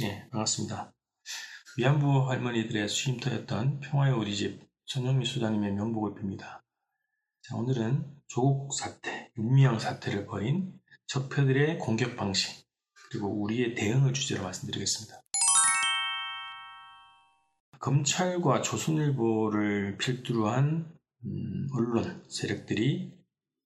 네, 0.00 0.26
반갑습니다. 0.30 0.94
위안부 1.76 2.30
할머니들의 2.30 2.88
수임터였던 2.88 3.80
평화의 3.80 4.14
우리 4.14 4.34
집 4.34 4.66
전영미 4.86 5.26
수장님의 5.26 5.74
명복을 5.74 6.14
빕니다. 6.14 6.62
자, 7.42 7.56
오늘은 7.56 8.10
조국 8.26 8.72
사태, 8.72 9.30
윤미향 9.36 9.78
사태를 9.78 10.24
벌인 10.24 10.72
적폐들의 11.06 11.78
공격 11.80 12.16
방식, 12.16 12.66
그리고 13.10 13.28
우리의 13.42 13.74
대응을 13.74 14.14
주제로 14.14 14.42
말씀드리겠습니다. 14.44 15.20
검찰과 17.78 18.62
조선일보를 18.62 19.98
필두로 19.98 20.48
한 20.48 20.90
음, 21.26 21.68
언론 21.74 22.24
세력들이 22.26 23.12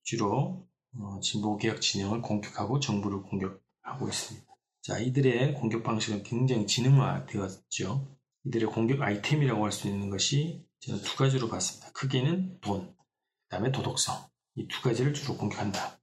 주로 0.03 0.66
어, 0.98 1.21
진보개혁 1.21 1.80
진영을 1.80 2.23
공격하고 2.23 2.80
정부를 2.80 3.23
공격하고 3.23 4.09
있습니다. 4.09 4.54
자, 4.85 4.98
이들의 4.98 5.55
공격 5.55 5.82
방식은 5.82 6.25
굉장히 6.25 6.67
지능화 6.67 7.25
되었죠. 7.25 8.14
이들의 8.45 8.68
공격 8.68 9.00
아이템이라고 9.00 9.64
할 9.64 9.72
수 9.72 9.89
있는 9.89 10.11
것이 10.11 10.63
저는 10.81 11.00
두 11.00 11.17
가지로 11.17 11.49
봤습니다. 11.49 11.90
크게는 11.93 12.61
돈, 12.61 12.89
그 12.95 13.49
다음에 13.49 13.73
도덕성. 13.73 14.14
이 14.57 14.68
두 14.68 14.82
가지를 14.82 15.14
주로 15.14 15.39
공격한다. 15.39 15.99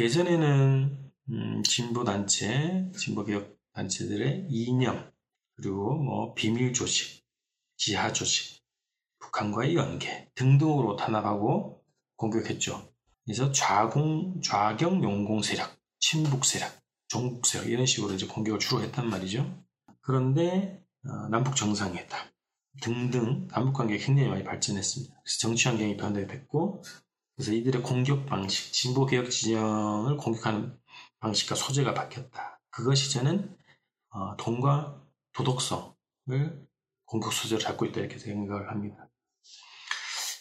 예전에는 0.00 1.10
음, 1.30 1.62
진보단체, 1.62 2.90
진보개혁 2.94 3.56
단체들의 3.72 4.48
이념, 4.50 5.10
그리고 5.56 5.94
뭐 5.94 6.34
비밀 6.34 6.74
조직, 6.74 7.24
지하 7.78 8.12
조직, 8.12 8.62
북한과의 9.18 9.76
연계 9.76 10.30
등등으로 10.34 10.96
탄압하고 10.96 11.82
공격했죠. 12.16 12.92
그래서 13.24 13.50
좌공, 13.50 14.42
좌경 14.42 15.02
용공 15.02 15.40
세력, 15.40 15.74
친북 15.98 16.44
세력, 16.44 16.83
종북 17.14 17.46
세력 17.46 17.68
이런 17.68 17.86
식으로 17.86 18.12
이제 18.12 18.26
공격을 18.26 18.58
주로 18.58 18.82
했단 18.82 19.08
말이죠. 19.08 19.62
그런데 20.00 20.84
어, 21.06 21.28
남북 21.28 21.54
정상회담 21.54 22.28
등등 22.82 23.46
남북 23.46 23.74
관계가 23.74 24.04
굉장히 24.04 24.28
많이 24.28 24.42
발전했습니다. 24.42 25.14
그래서 25.22 25.38
정치 25.38 25.68
환경이 25.68 25.96
변화됐고 25.96 26.82
그래서 27.36 27.52
이들의 27.52 27.84
공격 27.84 28.26
방식, 28.26 28.72
진보 28.72 29.06
개혁 29.06 29.30
진영을 29.30 30.16
공격하는 30.16 30.76
방식과 31.20 31.54
소재가 31.54 31.94
바뀌었다. 31.94 32.60
그것이 32.70 33.12
저는 33.12 33.56
어, 34.10 34.36
돈과 34.36 35.00
도덕성을 35.34 36.66
공격 37.04 37.32
소재로 37.32 37.60
잡고 37.60 37.86
있다 37.86 38.00
이렇게 38.00 38.18
생각을 38.18 38.72
합니다. 38.72 39.08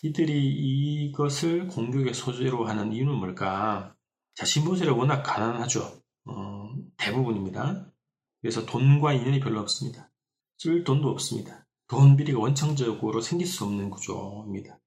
이들이 0.02 1.06
이것을 1.06 1.68
공격의 1.68 2.16
소재로 2.16 2.66
하는 2.66 2.92
이유는 2.94 3.14
뭘까? 3.14 3.96
자, 4.34 4.46
신보세력 4.48 4.98
워낙 4.98 5.22
가난하죠. 5.22 6.03
어, 6.26 6.74
대부분입니다. 6.98 7.92
그래서 8.42 8.66
돈과 8.66 9.14
인연이 9.14 9.40
별로 9.40 9.60
없습니다. 9.62 10.12
쓸 10.58 10.84
돈도 10.84 11.10
없습니다. 11.10 11.68
돈 11.88 12.16
비리가 12.16 12.40
원천적으로 12.40 13.22
생길 13.22 13.48
수 13.48 13.64
없는 13.66 13.90
구조입니다. 13.90 14.80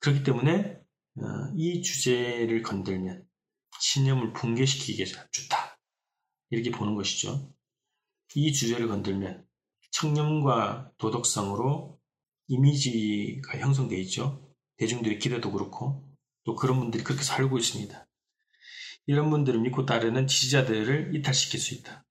그렇기 0.00 0.22
때문에 0.22 0.80
어, 1.16 1.22
이 1.56 1.82
주제를 1.82 2.62
건들면 2.62 3.26
신념을 3.80 4.32
붕괴시키기에 4.32 5.04
좋다. 5.04 5.78
이렇게 6.50 6.70
보는 6.70 6.94
것이죠. 6.94 7.52
이 8.34 8.52
주제를 8.52 8.88
건들면 8.88 9.46
청렴과 9.90 10.92
도덕성으로 10.98 11.98
이미지가 12.48 13.58
형성되어 13.58 13.98
있죠. 14.00 14.54
대중들의 14.76 15.18
기대도 15.18 15.52
그렇고 15.52 16.08
또 16.44 16.54
그런 16.54 16.78
분들이 16.78 17.04
그렇게 17.04 17.22
살고 17.22 17.58
있습니다. 17.58 18.06
이런 19.08 19.30
분들을 19.30 19.58
믿고 19.60 19.86
따르는 19.86 20.26
지지자들을 20.26 21.16
이탈시킬 21.16 21.58
수 21.58 21.74
있다. 21.74 22.04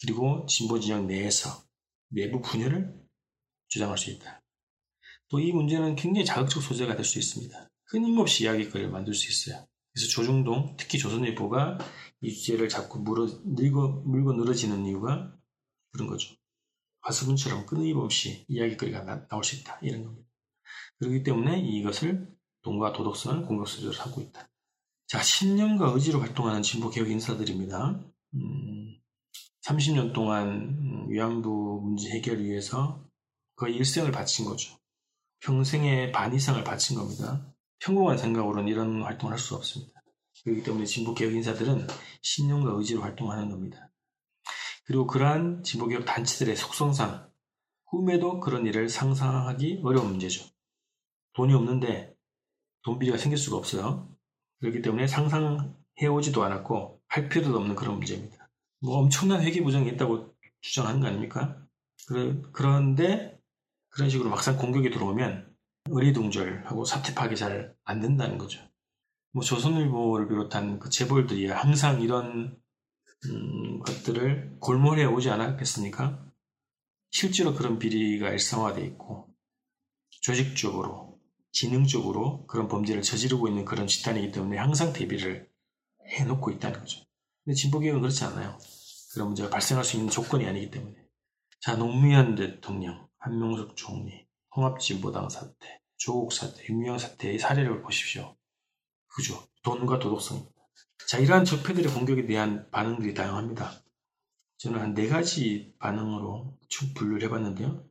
그리고 0.00 0.46
진보 0.46 0.80
진영 0.80 1.06
내에서 1.06 1.62
내부 2.08 2.40
분열을 2.40 2.94
주장할 3.68 3.98
수 3.98 4.10
있다. 4.10 4.42
또 5.28 5.38
이 5.40 5.52
문제는 5.52 5.94
굉장히 5.94 6.24
자극적 6.24 6.62
소재가 6.62 6.96
될 6.96 7.04
수 7.04 7.18
있습니다. 7.18 7.68
끊임없이 7.84 8.44
이야기거리를 8.44 8.90
만들 8.90 9.12
수 9.12 9.28
있어요. 9.30 9.66
그래서 9.92 10.08
조중동, 10.08 10.76
특히 10.78 10.98
조선일보가 10.98 11.78
이 12.22 12.32
주제를 12.32 12.70
자꾸 12.70 12.98
물어, 13.00 13.26
늘고, 13.44 14.02
물고 14.06 14.32
늘어지는 14.32 14.86
이유가 14.86 15.36
그런 15.92 16.08
거죠. 16.08 16.34
화수분처럼 17.02 17.66
끊임없이 17.66 18.46
이야기거리가 18.48 19.04
나, 19.04 19.28
나올 19.28 19.44
수 19.44 19.56
있다. 19.56 19.78
이런 19.82 20.04
겁니다. 20.04 20.26
그렇기 20.98 21.22
때문에 21.24 21.60
이것을 21.60 22.26
돈과 22.62 22.94
도덕성을 22.94 23.44
공격소재로 23.44 23.92
삼고 23.92 24.22
있다. 24.22 24.48
자, 25.06 25.22
신념과 25.22 25.92
의지로 25.92 26.20
활동하는 26.20 26.62
진보 26.62 26.90
개혁 26.90 27.08
인사들입니다. 27.10 28.00
음, 28.34 28.96
30년 29.62 30.12
동안 30.12 31.06
위안부 31.08 31.80
문제 31.82 32.10
해결을 32.10 32.44
위해서 32.44 33.04
거의 33.54 33.76
일생을 33.76 34.10
바친 34.12 34.44
거죠. 34.46 34.76
평생의 35.40 36.12
반 36.12 36.34
이상을 36.34 36.62
바친 36.64 36.96
겁니다. 36.96 37.54
평범한 37.78 38.18
생각으로는 38.18 38.68
이런 38.68 39.02
활동을 39.02 39.32
할 39.32 39.38
수 39.38 39.54
없습니다. 39.54 39.92
그렇기 40.44 40.62
때문에 40.62 40.84
진보 40.84 41.14
개혁 41.14 41.34
인사들은 41.34 41.86
신념과 42.22 42.72
의지로 42.72 43.02
활동하는 43.02 43.48
겁니다. 43.48 43.90
그리고 44.84 45.06
그러한 45.06 45.62
진보 45.62 45.86
개혁 45.86 46.04
단체들의 46.04 46.56
속성상 46.56 47.30
꿈에도 47.84 48.40
그런 48.40 48.66
일을 48.66 48.88
상상하기 48.88 49.82
어려운 49.84 50.08
문제죠. 50.10 50.44
돈이 51.34 51.54
없는데 51.54 52.14
돈 52.82 52.98
비리가 52.98 53.18
생길 53.18 53.38
수가 53.38 53.56
없어요. 53.56 54.15
그렇기 54.60 54.82
때문에 54.82 55.06
상상해오지도 55.06 56.42
않았고 56.44 57.00
할 57.08 57.28
필요도 57.28 57.56
없는 57.58 57.74
그런 57.74 57.96
문제입니다. 57.96 58.48
뭐 58.80 58.98
엄청난 58.98 59.42
회계 59.42 59.62
부정이 59.62 59.88
있다고 59.90 60.34
주장하는 60.60 61.00
거 61.00 61.06
아닙니까? 61.06 61.56
그런데 62.52 63.38
그런 63.88 64.10
식으로 64.10 64.30
막상 64.30 64.56
공격이 64.56 64.90
들어오면 64.90 65.54
의리둥절하고 65.88 66.84
사태 66.84 67.14
파악이 67.14 67.36
잘 67.36 67.76
안 67.86 68.00
된다는 68.00 68.36
거죠. 68.36 68.60
뭐 69.32 69.42
조선일보를 69.42 70.28
비롯한 70.28 70.80
그 70.80 70.90
재벌들이 70.90 71.46
항상 71.46 72.00
이런 72.02 72.60
음, 73.26 73.78
것들을 73.80 74.56
골몰해 74.60 75.04
오지 75.04 75.30
않았겠습니까? 75.30 76.26
실제로 77.10 77.54
그런 77.54 77.78
비리가 77.78 78.30
일상화돼 78.30 78.84
있고 78.84 79.32
조직적으로 80.22 81.05
지능적으로 81.56 82.46
그런 82.46 82.68
범죄를 82.68 83.00
저지르고 83.00 83.48
있는 83.48 83.64
그런 83.64 83.86
집단이기 83.86 84.30
때문에 84.30 84.58
항상 84.58 84.92
대비를 84.92 85.48
해놓고 86.06 86.50
있다는 86.50 86.80
거죠. 86.80 87.00
근데 87.42 87.54
진보개혁은 87.54 88.02
그렇지 88.02 88.24
않아요. 88.24 88.58
그런 89.14 89.28
문제가 89.28 89.48
발생할 89.48 89.82
수 89.82 89.96
있는 89.96 90.10
조건이 90.10 90.46
아니기 90.46 90.70
때문에. 90.70 90.94
자, 91.60 91.74
노무현 91.74 92.34
대통령, 92.34 93.08
한명숙 93.16 93.74
총리, 93.74 94.26
홍합진보당 94.54 95.30
사태, 95.30 95.80
조국 95.96 96.34
사태, 96.34 96.62
윤미향 96.68 96.98
사태의 96.98 97.38
사례를 97.38 97.80
보십시오. 97.80 98.36
그죠? 99.06 99.42
돈과 99.62 99.98
도덕성입니다. 99.98 100.52
자, 101.08 101.16
이러한 101.16 101.46
적폐들의 101.46 101.90
공격에 101.90 102.26
대한 102.26 102.70
반응들이 102.70 103.14
다양합니다. 103.14 103.72
저는 104.58 104.78
한 104.78 104.92
네 104.92 105.08
가지 105.08 105.74
반응으로 105.78 106.58
쭉 106.68 106.92
분류를 106.92 107.22
해봤는데요. 107.22 107.82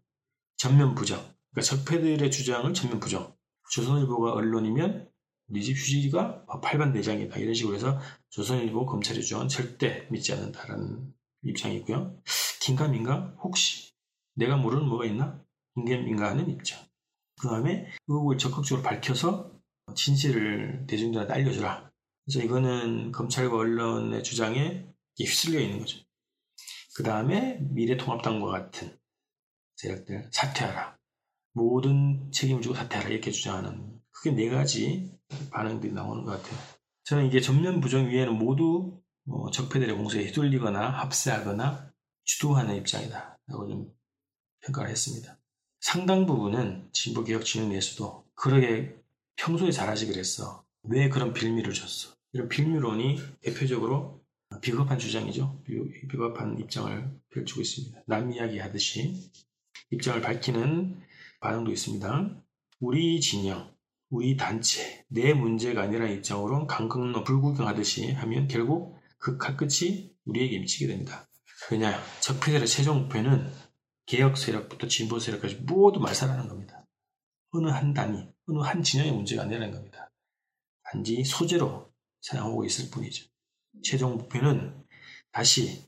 전면 0.56 0.94
부정. 0.94 1.18
그러니까 1.50 1.62
적폐들의 1.62 2.30
주장을 2.30 2.72
전면 2.76 3.00
부정. 3.00 3.36
조선일보가 3.72 4.34
언론이면 4.34 5.10
우리 5.48 5.64
집 5.64 5.78
휴지가 5.78 6.46
팔반대장이다 6.62 7.38
이런 7.38 7.54
식으로 7.54 7.76
해서 7.76 8.00
조선일보 8.30 8.86
검찰의 8.86 9.22
주장은 9.22 9.48
절대 9.48 10.08
믿지 10.10 10.34
않는다라는 10.34 11.14
입장이고요. 11.44 12.22
긴가민가 12.62 13.36
혹시 13.44 13.94
내가 14.34 14.58
모르는 14.58 14.88
뭐가 14.88 15.06
있나? 15.06 15.40
긴가민가 15.76 16.30
하는 16.30 16.50
입장. 16.50 16.80
그 17.40 17.48
다음에 17.48 17.92
의혹을 18.08 18.38
적극적으로 18.38 18.84
밝혀서 18.84 19.52
진실을 19.96 20.86
대중들한테 20.88 21.34
알려주라. 21.34 21.92
그래서 22.26 22.44
이거는 22.44 23.12
검찰과 23.12 23.56
언론의 23.56 24.24
주장에 24.24 24.88
휩쓸려 25.18 25.60
있는 25.60 25.80
거죠. 25.80 26.00
그 26.96 27.04
다음에 27.04 27.60
미래통합당과 27.62 28.50
같은 28.50 28.98
세력들 29.76 30.30
사퇴하라. 30.32 30.95
모든 31.56 32.32
책임을 32.32 32.62
지고 32.62 32.76
사퇴하라 32.76 33.10
이렇게 33.10 33.32
주장하는 33.32 34.00
크게 34.12 34.32
네 34.32 34.50
가지 34.50 35.10
반응들이 35.52 35.94
나오는 35.94 36.24
것 36.24 36.32
같아요. 36.32 36.60
저는 37.06 37.28
이게 37.28 37.40
전면 37.40 37.80
부정 37.80 38.10
위에는 38.10 38.38
모두 38.38 39.02
뭐 39.24 39.50
적폐들의 39.50 39.96
공세에 39.96 40.26
휘둘리거나 40.26 40.90
합세하거나 40.90 41.92
주도하는 42.26 42.76
입장이다 42.76 43.40
라고 43.48 43.68
좀 43.68 43.92
평가를 44.62 44.92
했습니다. 44.92 45.38
상당 45.80 46.26
부분은 46.26 46.90
진보개혁진흥에서도 46.92 48.26
그러게 48.36 48.96
평소에 49.38 49.72
잘하지 49.72 50.08
그랬어. 50.08 50.64
왜 50.84 51.10
그런 51.10 51.34
빌미를 51.34 51.74
줬어? 51.74 52.14
이런 52.34 52.50
빌미론이 52.50 53.20
대표적으로 53.42 54.22
비겁한 54.62 55.00
주장이죠. 55.00 55.62
비겁한 56.10 56.60
입장을 56.60 57.20
펼치고 57.30 57.62
있습니다. 57.62 58.04
남 58.08 58.32
이야기 58.34 58.60
하듯이 58.60 59.32
입장을 59.92 60.22
밝히는 60.22 61.02
반응도 61.40 61.72
있습니다. 61.72 62.42
우리 62.80 63.20
진영, 63.20 63.74
우리 64.10 64.38
단체, 64.38 65.06
내 65.08 65.34
문제가 65.34 65.84
아니라 65.84 66.08
입장으로 66.08 66.68
강건로 66.68 67.24
불구경하듯이 67.24 68.12
하면 68.12 68.48
결국 68.48 68.98
그 69.18 69.38
칼끝이 69.38 70.12
우리에게 70.26 70.60
미치게 70.60 70.88
됩니다. 70.88 71.28
왜냐? 71.72 72.00
적폐들의 72.22 72.68
최종 72.68 73.04
목표는 73.04 73.52
개혁 74.06 74.38
세력부터 74.38 74.88
진보 74.88 75.20
세력까지 75.20 75.56
모두 75.62 76.00
말살하는 76.00 76.48
겁니다. 76.48 76.86
어느 77.52 77.70
한 77.70 77.94
단위, 77.94 78.28
어느 78.48 78.60
한 78.60 78.84
진영의 78.84 79.14
문제가 79.14 79.44
아니라는 79.44 79.72
겁니다. 79.72 80.12
단지 80.84 81.24
소재로 81.24 81.92
사용하고 82.22 82.66
있을 82.66 82.90
뿐이죠. 82.92 83.26
최종 83.84 84.18
목표는 84.18 84.84
다시 85.32 85.84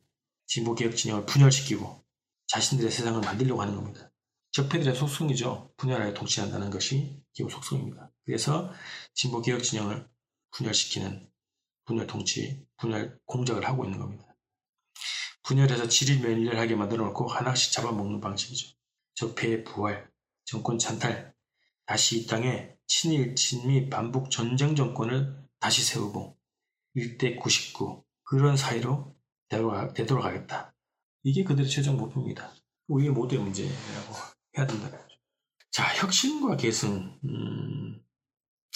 진보 0.45 0.73
개혁 0.73 0.95
진영을 0.95 1.25
분열시키고 1.25 2.03
자신들의 2.47 2.91
세상을 2.91 3.21
만들려고 3.21 3.61
하는 3.61 3.75
겁니다. 3.75 4.06
적폐들의 4.57 4.95
속성이죠. 4.95 5.71
분열하여 5.77 6.15
통치한다는 6.15 6.71
것이 6.71 7.21
기본 7.31 7.51
속성입니다. 7.51 8.11
그래서 8.25 8.73
진보 9.13 9.39
개혁 9.39 9.61
진영을 9.61 10.09
분열시키는 10.49 11.29
분열 11.85 12.07
통치, 12.07 12.65
분열 12.77 13.19
공작을 13.27 13.67
하고 13.67 13.85
있는 13.85 13.99
겁니다. 13.99 14.25
분열해서 15.43 15.87
질일멸렬하게 15.87 16.75
만들어 16.75 17.05
놓고 17.05 17.27
하나씩 17.27 17.71
잡아먹는 17.71 18.19
방식이죠. 18.19 18.75
적폐의 19.13 19.63
부활, 19.63 20.09
정권 20.45 20.79
찬탈, 20.79 21.35
다시 21.85 22.21
이 22.21 22.25
땅에 22.25 22.73
친일, 22.87 23.35
친미, 23.35 23.91
반북 23.91 24.31
전쟁 24.31 24.75
정권을 24.75 25.37
다시 25.59 25.83
세우고 25.83 26.35
1대 26.95 27.39
99 27.39 28.03
그런 28.23 28.57
사이로 28.57 29.15
되돌아가겠다. 29.49 30.73
이게 31.21 31.43
그들의 31.43 31.69
최종 31.69 31.97
목표입니다. 31.97 32.51
우리의 32.87 33.11
모두의 33.11 33.39
문제라고 33.43 34.36
해야 34.57 34.65
된다. 34.65 34.89
자, 35.71 35.83
혁신과 35.95 36.57
계승. 36.57 37.19
음, 37.23 38.01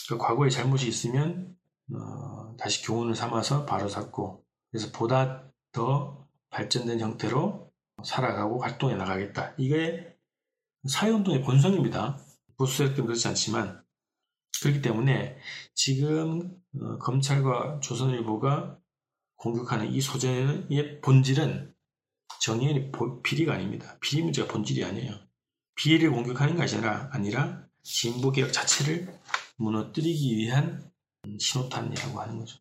그 0.08 0.18
과거에 0.18 0.50
잘못이 0.50 0.88
있으면 0.88 1.56
어, 1.94 2.56
다시 2.58 2.86
교훈을 2.86 3.16
삼아서 3.16 3.66
바로 3.66 3.88
잡고 3.90 4.46
그래서 4.70 4.92
보다 4.92 5.52
더 5.72 6.28
발전된 6.50 7.00
형태로 7.00 7.72
살아가고 8.04 8.62
활동해 8.62 8.96
나가겠다. 8.96 9.54
이게 9.58 10.16
사회운동의 10.88 11.44
본성입니다. 11.44 12.18
보수세력들은 12.58 13.06
그렇지 13.06 13.28
않지만 13.28 13.84
그렇기 14.62 14.82
때문에 14.82 15.38
지금 15.74 16.56
어, 16.80 16.98
검찰과 17.00 17.80
조선일보가 17.82 18.78
공격하는 19.36 19.92
이 19.92 20.02
소재의 20.02 21.02
본질은 21.02 21.74
정의의 22.42 22.92
비리가 23.24 23.54
아닙니다. 23.54 23.98
비리 24.02 24.22
문제가 24.24 24.52
본질이 24.52 24.84
아니에요. 24.86 25.31
비리를 25.76 26.10
공격하는 26.12 26.56
것이 26.56 26.78
아니라, 26.78 27.66
진보개혁 27.84 28.54
자체를 28.54 29.20
무너뜨리기 29.58 30.38
위한 30.38 30.92
신호탄이라고 31.40 32.20
하는 32.20 32.40
거죠. 32.40 32.58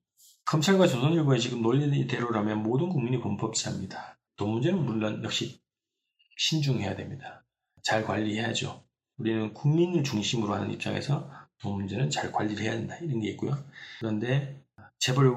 검찰과 0.47 0.87
조선일보의 0.89 1.41
지금 1.41 1.63
논리대로라면 1.63 2.63
모든 2.63 2.89
국민이 2.89 3.21
범법자입니다. 3.21 4.19
돈 4.37 4.51
문제는 4.51 4.85
물론 4.85 5.23
역시 5.23 5.61
신중해야 6.37 6.97
됩니다. 6.97 7.45
잘 7.83 8.05
관리해야죠. 8.05 8.85
우리는 9.19 9.55
국민을 9.55 10.03
중심으로 10.03 10.53
하는 10.55 10.73
입장에서 10.73 11.31
돈 11.61 11.77
문제는 11.77 12.11
잘 12.11 12.33
관리를 12.33 12.65
해야 12.65 12.73
된다. 12.73 12.97
이런 12.97 13.21
게 13.21 13.29
있고요. 13.31 13.57
그런데 14.01 14.61
재벌의 14.99 15.33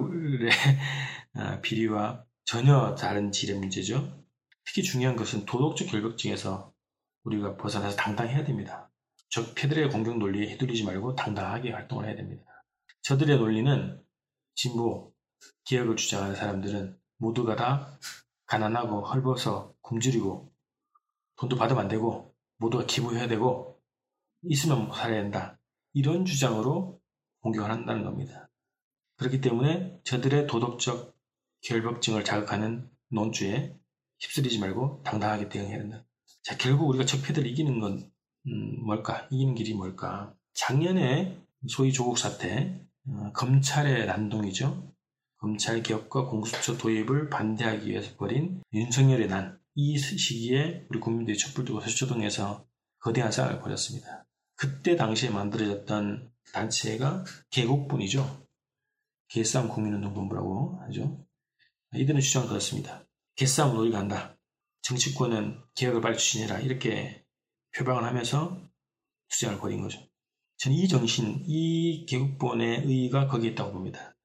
아, 1.35 1.61
비리와 1.61 2.25
전혀 2.45 2.95
다른 2.95 3.31
질의 3.31 3.57
문제죠. 3.57 4.23
특히 4.65 4.81
중요한 4.81 5.15
것은 5.15 5.45
도덕적 5.45 5.89
결벽증에서 5.89 6.72
우리가 7.23 7.57
벗어나서 7.57 7.95
당당해야 7.95 8.43
됩니다. 8.43 8.91
적폐들의 9.29 9.89
공격 9.89 10.17
논리에 10.17 10.51
휘둘리지 10.51 10.83
말고 10.85 11.15
당당하게 11.15 11.71
활동을 11.71 12.05
해야 12.05 12.15
됩니다. 12.15 12.43
저들의 13.01 13.37
논리는 13.37 14.01
진보, 14.55 15.13
개혁을 15.65 15.95
주장하는 15.95 16.35
사람들은 16.35 16.97
모두가 17.17 17.55
다 17.55 17.97
가난하고 18.45 19.05
헐벗어 19.05 19.73
굶주리고 19.81 20.53
돈도 21.37 21.55
받으면 21.55 21.83
안 21.83 21.87
되고 21.87 22.35
모두가 22.57 22.85
기부해야 22.85 23.27
되고 23.27 23.81
있으면 24.43 24.91
살아야 24.93 25.21
된다. 25.21 25.59
이런 25.93 26.25
주장으로 26.25 27.01
공격을 27.39 27.69
한다는 27.69 28.03
겁니다. 28.03 28.49
그렇기 29.17 29.41
때문에 29.41 29.99
저들의 30.03 30.47
도덕적 30.47 31.15
결벽증을 31.61 32.23
자극하는 32.23 32.89
논주에 33.09 33.77
휩쓸리지 34.19 34.59
말고 34.59 35.01
당당하게 35.03 35.49
대응해야 35.49 35.77
된다. 35.79 36.05
자, 36.43 36.57
결국 36.57 36.89
우리가 36.89 37.05
적폐들을 37.05 37.47
이기는 37.47 37.79
건 37.79 38.11
음, 38.47 38.85
뭘까? 38.85 39.27
이기는 39.31 39.55
길이 39.55 39.73
뭘까? 39.73 40.35
작년에 40.53 41.41
소위 41.67 41.93
조국 41.93 42.17
사태, 42.17 42.85
어, 43.07 43.31
검찰의 43.33 44.05
난동이죠. 44.05 44.91
검찰 45.37 45.81
개혁과 45.81 46.25
공수처 46.25 46.77
도입을 46.77 47.29
반대하기 47.29 47.89
위해서 47.89 48.15
벌인 48.17 48.61
윤석열의 48.73 49.27
난. 49.27 49.59
이 49.75 49.97
시기에 49.97 50.85
우리 50.89 50.99
국민들이 50.99 51.37
촛불 51.37 51.65
들고 51.65 51.81
서초동에서 51.81 52.65
거대한 52.99 53.31
싸움을 53.31 53.59
벌였습니다. 53.59 54.25
그때 54.55 54.95
당시에 54.95 55.29
만들어졌던 55.29 56.31
단체가 56.53 57.23
개국분이죠. 57.49 58.45
개싸움 59.29 59.69
국민운동본부라고 59.69 60.79
하죠. 60.83 61.25
이들은 61.95 62.21
주장을 62.21 62.49
그렇습니다. 62.49 63.03
개싸움을 63.35 63.79
우리가 63.81 63.99
한다. 63.99 64.37
정치권은 64.83 65.61
개혁을 65.75 66.01
빨리 66.01 66.17
추진해라. 66.17 66.59
이렇게 66.59 67.25
표방을 67.75 68.03
하면서 68.03 68.61
주장을 69.29 69.57
벌인 69.59 69.81
거죠. 69.81 69.99
저는 70.57 70.77
이 70.77 70.87
정신, 70.87 71.43
이 71.47 72.05
개국본의 72.05 72.83
의의가 72.85 73.27
거기에 73.27 73.51
있다고 73.51 73.73
봅니다. 73.73 74.15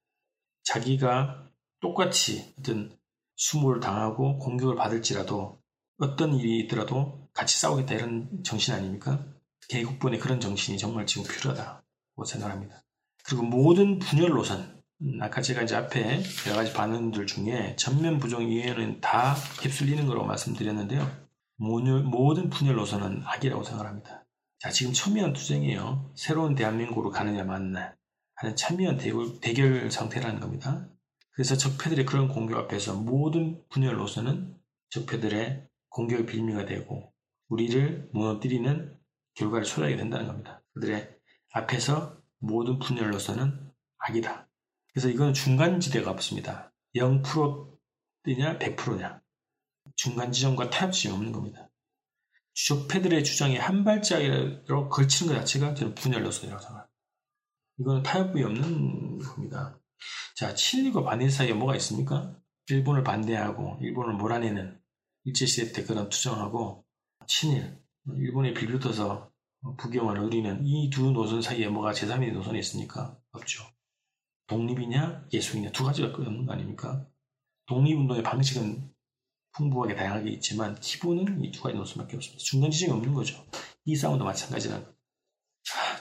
자기가 0.63 1.49
똑같이 1.79 2.53
어떤 2.59 2.97
수모를 3.35 3.79
당하고 3.79 4.37
공격을 4.37 4.75
받을지라도 4.75 5.59
어떤 5.97 6.35
일이 6.35 6.59
있더라도 6.59 7.29
같이 7.33 7.57
싸우겠다 7.59 7.95
이런 7.95 8.43
정신 8.43 8.73
아닙니까? 8.73 9.25
개국본의 9.69 10.19
그런 10.19 10.39
정신이 10.39 10.77
정말 10.77 11.05
지금 11.05 11.23
필요하다고 11.23 12.25
생각합니다. 12.25 12.83
그리고 13.23 13.43
모든 13.43 13.99
분열 13.99 14.31
노선, 14.31 14.61
음, 14.61 14.78
아까 15.21 15.41
제가 15.41 15.61
이제 15.61 15.75
앞에 15.75 16.21
여러 16.47 16.57
가지 16.57 16.73
반응들 16.73 17.25
중에 17.25 17.75
전면 17.77 18.19
부정 18.19 18.43
이해는 18.43 18.99
다 18.99 19.33
휩쓸리는 19.61 20.05
거라고 20.05 20.25
말씀드렸는데요. 20.27 21.09
모든 21.57 22.49
분열 22.49 22.75
노선은 22.75 23.21
악이라고 23.25 23.63
생각합니다. 23.63 24.25
자, 24.59 24.69
지금 24.69 24.91
첨예한 24.91 25.31
투쟁이에요. 25.31 26.11
새로운 26.15 26.53
대한민국으로 26.53 27.11
가느냐 27.11 27.45
마느냐 27.45 27.95
하는 28.35 28.55
첨예한 28.57 28.97
대결, 28.97 29.39
대결 29.39 29.89
상태라는 29.89 30.41
겁니다. 30.41 30.85
그래서 31.31 31.55
적폐들의 31.55 32.05
그런 32.05 32.27
공격 32.27 32.57
앞에서 32.57 32.95
모든 32.95 33.63
분열 33.69 33.95
노선은 33.95 34.57
적폐들의 34.89 35.65
공격의 35.89 36.25
빌미가 36.25 36.65
되고 36.65 37.13
우리를 37.47 38.09
무너뜨리는 38.11 38.97
결과를 39.35 39.63
초래하게 39.63 39.95
된다는 39.95 40.27
겁니다. 40.27 40.61
그들의 40.73 41.09
앞에서 41.53 42.17
모든 42.39 42.79
분열로서는 42.79 43.71
악이다. 43.99 44.48
그래서 44.93 45.09
이건 45.09 45.33
중간 45.33 45.79
지대가 45.79 46.11
없습니다. 46.11 46.73
0%냐 46.95 48.57
100%냐 48.57 49.21
중간 49.95 50.31
지점과 50.31 50.69
타협 50.69 50.91
지점이 50.91 51.15
없는 51.15 51.31
겁니다. 51.31 51.69
주적패들의 52.53 53.23
주장이 53.23 53.57
한 53.57 53.83
발짝이라도 53.83 54.89
걸치는 54.89 55.33
것 55.33 55.39
자체가 55.39 55.73
저는 55.75 55.95
분열로서이라고 55.95 56.61
생각합니다. 56.61 56.89
이거는 57.79 58.03
타협이 58.03 58.43
없는 58.43 59.19
겁니다. 59.19 59.79
자, 60.35 60.53
친일과 60.53 61.03
반일 61.03 61.31
사이에 61.31 61.53
뭐가 61.53 61.75
있습니까? 61.77 62.35
일본을 62.67 63.03
반대하고 63.03 63.79
일본을 63.81 64.15
몰아내는 64.15 64.79
일제시대 65.25 65.71
때 65.73 65.83
그런 65.85 66.09
투정하고 66.09 66.85
친일, 67.27 67.77
일본에 68.17 68.53
빌붙어서 68.53 69.31
북경을 69.77 70.19
우리는 70.19 70.65
이 70.65 70.89
두 70.89 71.11
노선 71.11 71.41
사이에 71.41 71.67
뭐가 71.67 71.91
제3의 71.91 72.33
노선이 72.33 72.59
있습니까? 72.59 73.17
없죠. 73.31 73.63
독립이냐 74.49 75.27
예술이냐 75.31 75.71
두 75.71 75.83
가지가 75.85 76.09
없는 76.09 76.45
거 76.45 76.53
아닙니까? 76.53 77.05
독립운동의 77.67 78.23
방식은 78.23 78.91
풍부하게 79.53 79.95
다양하게 79.95 80.29
있지만 80.31 80.75
기본은 80.79 81.43
이 81.43 81.51
두 81.51 81.61
가지 81.61 81.75
노선밖에 81.75 82.15
없습니다. 82.17 82.43
중간 82.43 82.71
지점이 82.71 82.93
없는 82.93 83.13
거죠. 83.13 83.43
이 83.85 83.95
싸움도 83.95 84.25
마찬가지라는 84.25 84.83
거. 84.85 84.91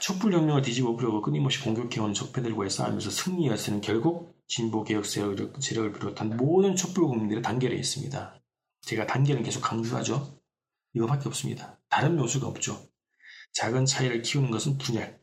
촛불혁명을 0.01 0.63
뒤집어 0.63 0.91
엎으려고 0.91 1.21
끊임없이 1.21 1.61
공격해온 1.63 2.15
적폐들과의 2.15 2.71
싸움에서 2.71 3.11
승리했으는 3.11 3.81
결국 3.81 4.39
진보 4.47 4.83
개혁 4.83 5.05
세력을 5.05 5.93
비롯한 5.93 6.37
모든 6.37 6.75
촛불 6.75 7.07
국민들의 7.07 7.43
단결에 7.43 7.77
있습니다. 7.77 8.41
제가 8.83 9.07
단결은 9.07 9.43
계속 9.43 9.61
강조하죠. 9.61 10.41
이거밖에 10.95 11.29
없습니다. 11.29 11.79
다른 11.91 12.17
묘수가 12.17 12.47
없죠. 12.47 12.81
작은 13.53 13.85
차이를 13.85 14.23
키우는 14.23 14.51
것은 14.51 14.79
분열. 14.79 15.21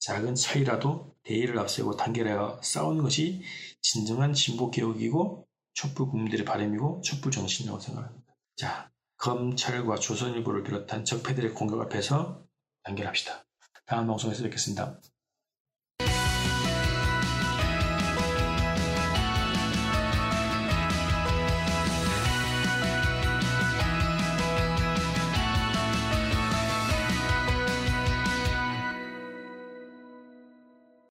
작은 0.00 0.34
차이라도 0.34 1.16
대의를 1.28 1.58
앞세우고 1.58 1.96
단결하여 1.96 2.60
싸우는 2.62 3.02
것이 3.02 3.42
진정한 3.82 4.32
진보 4.32 4.70
개혁이고 4.70 5.46
촛불 5.74 6.08
국민들의 6.08 6.46
바람이고 6.46 7.02
촛불 7.02 7.30
정신이라고 7.30 7.78
생각합니다. 7.78 8.34
자, 8.56 8.90
검찰과 9.18 9.96
조선일보를 9.96 10.62
비롯한 10.62 11.04
적폐들의 11.04 11.52
공격 11.52 11.80
앞에서 11.82 12.42
단결합시다. 12.84 13.44
다음 13.84 14.06
방송에서 14.06 14.42
뵙겠습니다. 14.42 14.98